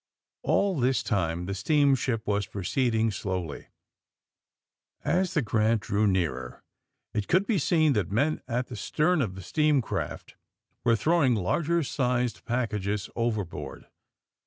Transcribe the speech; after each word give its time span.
All 0.41 0.79
this 0.79 1.11
lime 1.11 1.45
the 1.45 1.53
steamship 1.53 2.25
was 2.25 2.47
proceeding 2.47 3.11
slowly. 3.11 3.67
As 5.05 5.35
the 5.35 5.41
*^ 5.43 5.45
Grant" 5.45 5.81
drew 5.81 6.07
nearer 6.07 6.63
it 7.13 7.27
could 7.27 7.45
be 7.45 7.59
seen 7.59 7.93
that 7.93 8.09
men 8.09 8.41
at 8.47 8.65
the 8.65 8.75
stern 8.75 9.21
of 9.21 9.35
the 9.35 9.43
steam 9.43 9.79
craft 9.79 10.37
were 10.83 10.95
throwing 10.95 11.35
large 11.35 11.87
sized 11.87 12.43
packages 12.45 13.11
overboard. 13.15 13.85